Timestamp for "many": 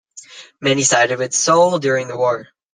0.59-0.81